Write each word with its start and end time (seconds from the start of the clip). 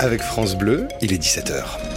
avec 0.00 0.22
France 0.22 0.56
Bleu, 0.56 0.88
il 1.00 1.12
est 1.12 1.22
17h. 1.22 1.95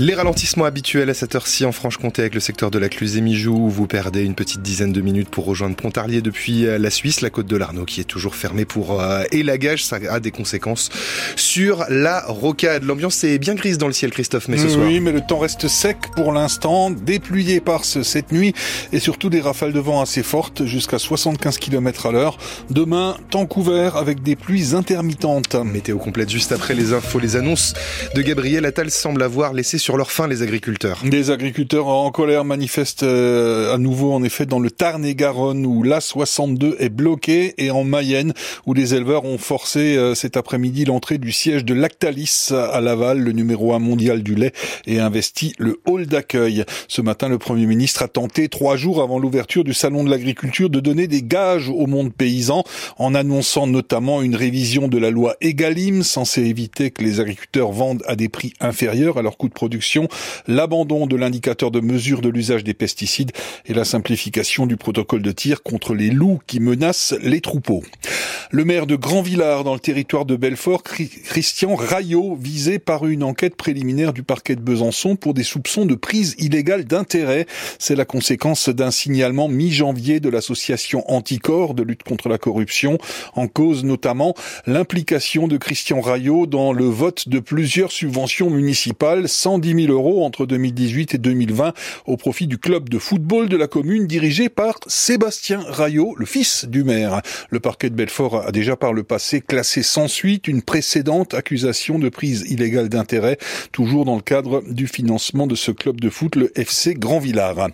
Les 0.00 0.14
ralentissements 0.14 0.64
habituels 0.64 1.10
à 1.10 1.14
cette 1.14 1.34
heure-ci 1.34 1.66
en 1.66 1.72
Franche-Comté 1.72 2.22
avec 2.22 2.32
le 2.32 2.40
secteur 2.40 2.70
de 2.70 2.78
la 2.78 2.88
Cluse-et-Mijoux 2.88 3.66
où 3.66 3.68
vous 3.68 3.86
perdez 3.86 4.24
une 4.24 4.34
petite 4.34 4.62
dizaine 4.62 4.94
de 4.94 5.02
minutes 5.02 5.28
pour 5.28 5.44
rejoindre 5.44 5.76
Pontarlier 5.76 6.22
depuis 6.22 6.64
euh, 6.64 6.78
la 6.78 6.88
Suisse, 6.88 7.20
la 7.20 7.28
côte 7.28 7.46
de 7.46 7.56
l'Arnaud 7.58 7.84
qui 7.84 8.00
est 8.00 8.04
toujours 8.04 8.34
fermée 8.34 8.64
pour 8.64 8.98
euh, 8.98 9.24
élagage. 9.30 9.84
Ça 9.84 9.98
a 10.08 10.18
des 10.18 10.30
conséquences 10.30 10.88
sur 11.36 11.84
la 11.90 12.24
rocade. 12.26 12.84
L'ambiance 12.84 13.24
est 13.24 13.36
bien 13.36 13.54
grise 13.54 13.76
dans 13.76 13.88
le 13.88 13.92
ciel, 13.92 14.10
Christophe, 14.10 14.48
mais 14.48 14.56
ce 14.56 14.70
soir. 14.70 14.86
Oui, 14.86 15.00
mais 15.00 15.12
le 15.12 15.20
temps 15.20 15.36
reste 15.36 15.68
sec 15.68 15.98
pour 16.16 16.32
l'instant, 16.32 16.90
dépluie 16.90 17.60
par 17.60 17.84
cette 17.84 18.32
nuit 18.32 18.54
et 18.94 19.00
surtout 19.00 19.28
des 19.28 19.42
rafales 19.42 19.74
de 19.74 19.80
vent 19.80 20.00
assez 20.00 20.22
fortes 20.22 20.64
jusqu'à 20.64 20.98
75 20.98 21.58
km 21.58 22.06
à 22.06 22.12
l'heure. 22.12 22.38
Demain, 22.70 23.18
temps 23.28 23.44
couvert 23.44 23.98
avec 23.98 24.22
des 24.22 24.34
pluies 24.34 24.74
intermittentes. 24.74 25.56
Météo 25.56 25.98
complète 25.98 26.30
juste 26.30 26.52
après 26.52 26.72
les 26.72 26.94
infos, 26.94 27.18
les 27.18 27.36
annonces 27.36 27.74
de 28.14 28.22
Gabriel 28.22 28.64
Attal 28.64 28.90
semblent 28.90 29.22
avoir 29.22 29.52
laissé 29.52 29.76
sur 29.76 29.89
leur 29.96 30.10
faim 30.12 30.26
les 30.26 30.42
agriculteurs. 30.42 31.00
Des 31.04 31.30
agriculteurs 31.30 31.88
en 31.88 32.10
colère 32.10 32.44
manifestent 32.44 33.02
euh, 33.02 33.74
à 33.74 33.78
nouveau 33.78 34.12
en 34.12 34.22
effet 34.22 34.46
dans 34.46 34.58
le 34.58 34.70
Tarn 34.70 35.04
et 35.04 35.14
Garonne 35.14 35.66
où 35.66 35.82
l'A62 35.82 36.76
est 36.78 36.88
bloqué 36.88 37.54
et 37.58 37.70
en 37.70 37.84
Mayenne 37.84 38.32
où 38.66 38.74
les 38.74 38.94
éleveurs 38.94 39.24
ont 39.24 39.38
forcé 39.38 39.96
euh, 39.96 40.14
cet 40.14 40.36
après-midi 40.36 40.84
l'entrée 40.84 41.18
du 41.18 41.32
siège 41.32 41.64
de 41.64 41.74
Lactalis 41.74 42.50
à 42.52 42.80
Laval, 42.80 43.18
le 43.20 43.32
numéro 43.32 43.72
un 43.74 43.78
mondial 43.78 44.22
du 44.22 44.34
lait, 44.34 44.52
et 44.86 45.00
investi 45.00 45.54
le 45.58 45.80
hall 45.86 46.06
d'accueil. 46.06 46.64
Ce 46.88 47.00
matin, 47.00 47.28
le 47.28 47.38
Premier 47.38 47.66
ministre 47.66 48.02
a 48.02 48.08
tenté, 48.08 48.48
trois 48.48 48.76
jours 48.76 49.02
avant 49.02 49.18
l'ouverture 49.18 49.64
du 49.64 49.74
Salon 49.74 50.04
de 50.04 50.10
l'agriculture, 50.10 50.70
de 50.70 50.80
donner 50.80 51.06
des 51.06 51.22
gages 51.22 51.68
au 51.68 51.86
monde 51.86 52.12
paysan 52.12 52.64
en 52.98 53.14
annonçant 53.14 53.66
notamment 53.66 54.22
une 54.22 54.36
révision 54.36 54.88
de 54.88 54.98
la 54.98 55.10
loi 55.10 55.36
Egalim 55.40 56.02
censée 56.02 56.42
éviter 56.42 56.90
que 56.90 57.02
les 57.02 57.20
agriculteurs 57.20 57.72
vendent 57.72 58.02
à 58.06 58.16
des 58.16 58.28
prix 58.28 58.52
inférieurs 58.60 59.18
à 59.18 59.22
leur 59.22 59.36
coût 59.36 59.48
de 59.48 59.54
production 59.54 59.79
l'abandon 60.46 61.06
de 61.06 61.16
l'indicateur 61.16 61.70
de 61.70 61.80
mesure 61.80 62.20
de 62.20 62.28
l'usage 62.28 62.64
des 62.64 62.74
pesticides 62.74 63.32
et 63.66 63.74
la 63.74 63.84
simplification 63.84 64.66
du 64.66 64.76
protocole 64.76 65.22
de 65.22 65.32
tir 65.32 65.62
contre 65.62 65.94
les 65.94 66.10
loups 66.10 66.40
qui 66.46 66.60
menacent 66.60 67.14
les 67.22 67.40
troupeaux. 67.40 67.82
Le 68.52 68.64
maire 68.64 68.88
de 68.88 68.96
Grand 68.96 69.22
Villard 69.22 69.62
dans 69.62 69.74
le 69.74 69.78
territoire 69.78 70.24
de 70.24 70.34
Belfort, 70.34 70.82
Christian 70.82 71.76
Rayot, 71.76 72.34
visé 72.34 72.80
par 72.80 73.06
une 73.06 73.22
enquête 73.22 73.54
préliminaire 73.54 74.12
du 74.12 74.24
parquet 74.24 74.56
de 74.56 74.60
Besançon 74.60 75.14
pour 75.14 75.34
des 75.34 75.44
soupçons 75.44 75.86
de 75.86 75.94
prise 75.94 76.34
illégale 76.36 76.84
d'intérêt. 76.84 77.46
C'est 77.78 77.94
la 77.94 78.04
conséquence 78.04 78.68
d'un 78.68 78.90
signalement 78.90 79.46
mi-janvier 79.46 80.18
de 80.18 80.28
l'association 80.28 81.08
Anticor 81.08 81.74
de 81.74 81.84
lutte 81.84 82.02
contre 82.02 82.28
la 82.28 82.38
corruption, 82.38 82.98
en 83.36 83.46
cause 83.46 83.84
notamment 83.84 84.34
l'implication 84.66 85.46
de 85.46 85.56
Christian 85.56 86.00
Rayot 86.00 86.46
dans 86.46 86.72
le 86.72 86.86
vote 86.86 87.28
de 87.28 87.38
plusieurs 87.38 87.92
subventions 87.92 88.50
municipales, 88.50 89.28
110 89.28 89.84
000 89.86 89.92
euros 89.92 90.24
entre 90.24 90.44
2018 90.44 91.14
et 91.14 91.18
2020 91.18 91.72
au 92.04 92.16
profit 92.16 92.48
du 92.48 92.58
club 92.58 92.88
de 92.88 92.98
football 92.98 93.48
de 93.48 93.56
la 93.56 93.68
commune 93.68 94.08
dirigé 94.08 94.48
par 94.48 94.74
Sébastien 94.88 95.60
Rayot, 95.68 96.16
le 96.16 96.26
fils 96.26 96.64
du 96.64 96.82
maire. 96.82 97.22
Le 97.50 97.60
parquet 97.60 97.90
de 97.90 97.94
Belfort 97.94 98.39
a 98.46 98.52
déjà 98.52 98.76
par 98.76 98.92
le 98.92 99.02
passé 99.02 99.40
classé 99.40 99.82
sans 99.82 100.08
suite 100.08 100.48
une 100.48 100.62
précédente 100.62 101.34
accusation 101.34 101.98
de 101.98 102.08
prise 102.08 102.44
illégale 102.48 102.88
d'intérêt, 102.88 103.38
toujours 103.72 104.04
dans 104.04 104.16
le 104.16 104.22
cadre 104.22 104.62
du 104.68 104.86
financement 104.86 105.46
de 105.46 105.54
ce 105.54 105.70
club 105.70 106.00
de 106.00 106.10
foot, 106.10 106.36
le 106.36 106.50
FC 106.58 106.94
Grand 106.94 107.18
Villard. 107.18 107.68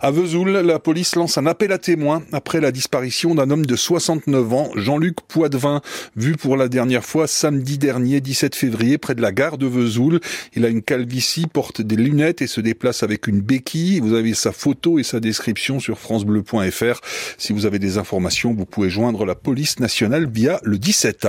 À 0.00 0.10
Vesoul, 0.10 0.50
la 0.50 0.78
police 0.78 1.14
lance 1.16 1.38
un 1.38 1.46
appel 1.46 1.72
à 1.72 1.78
témoins 1.78 2.22
après 2.32 2.60
la 2.60 2.72
disparition 2.72 3.34
d'un 3.34 3.50
homme 3.50 3.66
de 3.66 3.76
69 3.76 4.52
ans, 4.52 4.70
Jean-Luc 4.74 5.20
Poitvin, 5.28 5.80
vu 6.16 6.36
pour 6.36 6.56
la 6.56 6.68
dernière 6.68 7.04
fois 7.04 7.26
samedi 7.26 7.78
dernier, 7.78 8.20
17 8.20 8.54
février, 8.54 8.98
près 8.98 9.14
de 9.14 9.22
la 9.22 9.32
gare 9.32 9.58
de 9.58 9.66
Vesoul. 9.66 10.20
Il 10.54 10.64
a 10.64 10.68
une 10.68 10.82
calvitie, 10.82 11.46
porte 11.46 11.80
des 11.80 11.96
lunettes 11.96 12.42
et 12.42 12.46
se 12.46 12.60
déplace 12.60 13.02
avec 13.02 13.26
une 13.26 13.40
béquille. 13.40 14.00
Vous 14.00 14.14
avez 14.14 14.34
sa 14.34 14.52
photo 14.52 14.98
et 14.98 15.02
sa 15.02 15.20
description 15.20 15.80
sur 15.80 15.98
francebleu.fr. 15.98 17.00
Si 17.38 17.52
vous 17.52 17.66
avez 17.66 17.78
des 17.78 17.98
informations, 17.98 18.54
vous 18.54 18.66
pouvez 18.66 18.90
joindre 18.90 19.24
la 19.24 19.34
police 19.34 19.80
nationale 19.80 20.11
via 20.20 20.60
le 20.62 20.78
17. 20.78 21.28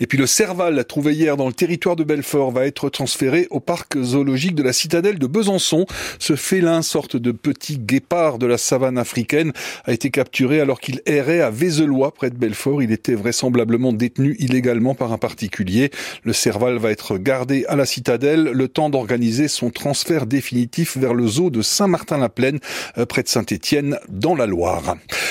Et 0.00 0.06
puis 0.06 0.18
le 0.18 0.26
Serval, 0.26 0.84
trouvé 0.84 1.14
hier 1.14 1.36
dans 1.36 1.46
le 1.46 1.52
territoire 1.52 1.96
de 1.96 2.04
Belfort, 2.04 2.52
va 2.52 2.66
être 2.66 2.88
transféré 2.88 3.46
au 3.50 3.60
parc 3.60 4.00
zoologique 4.00 4.54
de 4.54 4.62
la 4.62 4.72
citadelle 4.72 5.18
de 5.18 5.26
Besançon. 5.26 5.86
Ce 6.18 6.36
félin, 6.36 6.82
sorte 6.82 7.16
de 7.16 7.32
petit 7.32 7.78
guépard 7.78 8.38
de 8.38 8.46
la 8.46 8.58
savane 8.58 8.98
africaine, 8.98 9.52
a 9.84 9.92
été 9.92 10.10
capturé 10.10 10.60
alors 10.60 10.80
qu'il 10.80 11.00
errait 11.06 11.40
à 11.40 11.50
Vézelois, 11.50 12.12
près 12.12 12.30
de 12.30 12.36
Belfort. 12.36 12.82
Il 12.82 12.92
était 12.92 13.14
vraisemblablement 13.14 13.92
détenu 13.92 14.36
illégalement 14.38 14.94
par 14.94 15.12
un 15.12 15.18
particulier. 15.18 15.90
Le 16.24 16.32
Serval 16.32 16.78
va 16.78 16.90
être 16.90 17.18
gardé 17.18 17.64
à 17.68 17.76
la 17.76 17.86
citadelle, 17.86 18.44
le 18.44 18.68
temps 18.68 18.90
d'organiser 18.90 19.48
son 19.48 19.70
transfert 19.70 20.26
définitif 20.26 20.96
vers 20.96 21.14
le 21.14 21.26
zoo 21.26 21.50
de 21.50 21.62
Saint-Martin-la-Plaine, 21.62 22.60
euh, 22.98 23.06
près 23.06 23.22
de 23.22 23.28
Saint-Étienne, 23.28 23.98
dans 24.08 24.34
la 24.34 24.46
Loire. 24.46 24.96